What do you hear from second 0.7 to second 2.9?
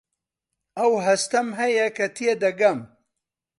ئەو هەستەم هەیە کە تێدەگەم.